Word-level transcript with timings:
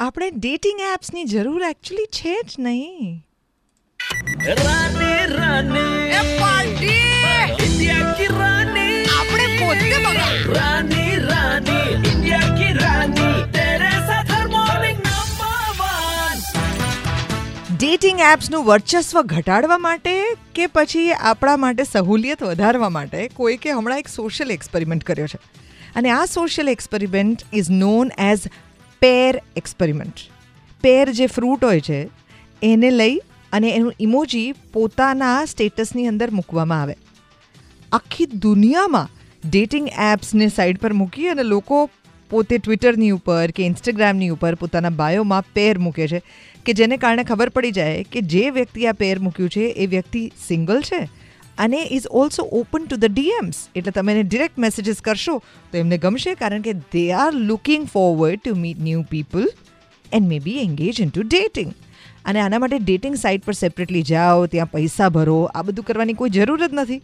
આપણે 0.00 0.30
ડેટિંગ 0.30 0.80
એપ્સની 0.80 1.24
જરૂર 1.24 1.62
એકચ્યુઅલી 1.62 2.06
છે 2.06 2.40
જ 2.42 2.54
નહીં. 2.58 3.26
આપણે 9.10 9.46
ડેટિંગ 17.76 18.20
એપ્સનું 18.20 18.64
વર્ચસ્વ 18.64 19.22
ઘટાડવા 19.22 19.78
માટે 19.78 20.24
કે 20.54 20.66
પછી 20.66 21.12
આપણા 21.12 21.56
માટે 21.56 21.84
સહુલિયત 21.84 22.42
વધારવા 22.42 22.88
માટે 22.88 23.28
કોઈકે 23.28 23.70
હમણાં 23.70 23.98
એક 23.98 24.08
સોશિયલ 24.08 24.50
એક્સપેરિમેન્ટ 24.50 25.04
કર્યો 25.04 25.26
છે. 25.26 25.38
અને 25.96 26.10
આ 26.10 26.24
social 26.24 26.68
experiment 26.68 27.42
is 27.52 27.70
known 27.70 28.10
as 28.18 28.40
Pair 29.02 29.40
experiment 29.56 30.24
Pair 30.84 31.06
જે 31.12 31.26
ફ્રૂટ 31.26 31.64
હોય 31.64 31.80
છે, 31.80 32.00
એને 32.62 32.90
લઈ 32.90 33.20
અને 33.52 33.68
એનું 33.70 33.94
ઇમોજી 34.00 34.48
પોતાના 34.72 35.38
સ્ટેટસની 35.44 36.06
અંદર 36.06 36.30
મૂકવામાં 36.30 36.82
આવે. 36.82 36.96
આખી 37.92 38.28
દુનિયામાં 38.42 39.14
ડેટિંગ 39.44 39.88
એપ્સને 40.06 40.48
સાઈડ 40.48 40.82
પર 40.82 40.94
મૂકી 41.00 41.28
અને 41.28 41.44
લોકો 41.52 41.78
પોતે 42.30 42.56
ટ્વિટરની 42.58 43.14
ઉપર 43.16 43.54
કે 43.56 43.66
ઇન્સ્ટાગ્રામની 43.66 44.30
ઉપર 44.34 44.54
પોતાના 44.62 44.96
બાયોમાં 44.96 45.48
પેર 45.54 45.78
મૂકે 45.78 46.06
છે, 46.08 46.20
કે 46.64 46.72
જેને 46.72 46.96
કારણે 46.96 47.24
ખબર 47.24 47.50
પડી 47.50 47.76
જાય 47.78 48.04
કે 48.12 48.20
જે 48.32 48.44
વ્યક્તિ 48.50 48.86
આ 48.86 48.98
પેર 49.02 49.16
મૂક્યું 49.18 49.54
છે, 49.56 49.64
એ 49.72 49.86
વ્યક્તિ 49.86 50.22
સિંગલ 50.48 50.82
છે? 50.82 51.00
અને 51.64 51.80
is 51.96 52.06
also 52.20 52.44
open 52.60 52.86
to 52.86 52.96
the 53.02 53.14
DMs 53.14 53.58
એટલે 53.74 53.92
તમે 53.96 54.14
એને 54.14 54.24
ડિરેક્ટ 54.28 54.58
મેસેજીસ 54.64 55.04
કરશો, 55.06 55.36
તો 55.70 55.74
એમને 55.82 55.98
ગમશે 56.04 56.34
કારણ 56.42 56.64
કે 56.66 56.74
they 56.94 57.04
are 57.22 57.32
looking 57.50 57.84
forward 57.94 58.40
to 58.44 58.56
meet 58.64 58.82
new 58.88 59.04
people 59.12 59.46
and 60.12 60.28
maybe 60.48 60.58
engage 60.66 61.04
into 61.14 61.28
dating 61.28 61.70
અને 62.24 62.40
આના 62.42 62.60
માટે 62.64 62.78
ડેટિંગ 62.82 63.16
સાઇટ 63.22 63.46
પર 63.46 63.56
સેપરેટલી 63.62 64.04
જાઓ, 64.10 64.46
ત્યાં 64.52 64.74
પૈસા 64.74 65.08
ભરો, 65.16 65.38
આ 65.54 65.64
બધું 65.68 65.88
કરવાની 65.88 66.18
કોઈ 66.20 66.34
જરૂર 66.36 66.60
જ 66.64 66.68
નથી. 66.72 67.00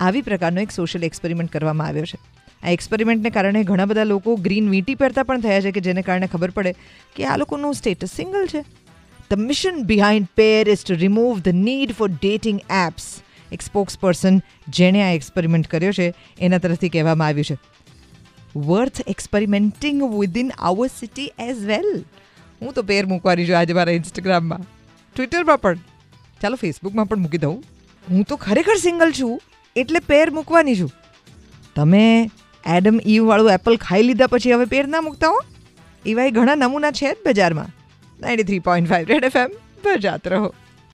આવી 0.00 0.26
પ્રકારનો 0.28 0.62
એક 0.66 0.76
સોશિયલ 0.76 1.08
એક્સપેરિમેન્ટ 1.08 1.52
કરવામાં 1.54 1.88
આવ્યો 1.92 2.10
છે. 2.12 2.18
આ 2.64 2.74
એક્સપેરિમેન્ટને 2.76 3.32
કારણે 3.36 3.62
ઘણા 3.70 3.88
બધા 3.90 4.08
લોકો 4.12 4.36
ગ્રીન 4.46 4.68
વીટી 4.74 4.98
પહેરતા 5.02 5.24
પણ 5.28 5.44
થયા 5.46 5.64
છે 5.64 5.72
કે 5.76 5.82
જેને 5.86 6.02
કારણે 6.08 6.28
ખબર 6.34 6.52
પડે 6.58 6.72
કે 7.16 7.26
આ 7.32 7.40
લોકોનું 7.42 7.76
સ્ટેટસ 7.80 8.14
સિંગલ 8.20 8.46
છે. 8.52 8.62
The 9.30 9.42
mission 9.48 9.82
behind 9.90 10.30
pair 10.40 10.62
is 10.74 10.84
to 10.84 11.00
remove 11.02 11.42
the 11.48 11.60
need 11.66 11.96
for 11.98 12.08
dating 12.14 12.62
apps 12.84 13.08
એક 13.52 13.62
સ્પોક્સ 13.62 13.98
પર્સન 13.98 14.42
જેણે 14.68 15.02
આ 15.02 15.12
એક્સપેરિમેન્ટ 15.12 15.66
કર્યો 15.66 15.92
છે, 15.92 16.14
એના 16.40 16.58
તરફથી 16.58 16.88
કહેવામાં 16.88 17.28
આવ્યું 17.28 17.44
છે. 17.44 17.58
Worth 18.56 19.00
experimenting 19.08 20.02
within 20.18 20.50
our 20.58 20.86
city 20.86 21.32
as 21.38 21.64
well 21.64 22.04
હું 22.62 22.72
તો 22.72 22.82
પેર 22.82 23.06
મૂકવાની 23.06 23.48
છું 23.48 23.58
આજે 23.58 23.72
મારા 23.72 23.92
ઇન્સ્ટાગ્રામમાં 23.92 24.60
ટ્વિટરમાં 25.16 25.58
પણ. 25.58 25.78
ચાલો 26.42 26.56
ફેસબુકમાં 26.56 27.06
પણ 27.06 27.18
મૂકી 27.18 27.38
દઉં. 27.38 27.64
હું 28.10 28.24
તો 28.24 28.36
ખરેખર 28.36 28.76
સિંગલ 28.76 29.12
છું, 29.12 29.40
એટલે 29.76 29.98
પેર 29.98 30.30
મૂકવાની 30.30 30.76
છું. 30.76 30.90
તમે 31.76 32.30
એડમ 32.66 33.00
ઈવવાળું 33.06 33.50
એપલ 33.50 33.76
ખાઈ 33.76 34.02
લીધા 34.02 34.26
પછી 34.26 34.52
હવે 34.52 34.64
પેર 34.64 34.86
ના 34.88 35.00
મૂકતા 35.00 35.28
હો? 35.28 35.38
એવા 36.06 36.28
ઘણા 36.28 36.54
નમૂના 36.54 36.90
છે 36.90 37.12
જ 37.12 37.16
બજારમાં. 37.26 37.66
Ninety 38.20 38.42
three 38.42 38.58
point 38.58 38.88
five 38.88 39.06
Red 39.06 39.24
F 39.24 39.36
M 39.36 39.50
બજાત 39.84 40.28
રહો. 40.28 40.54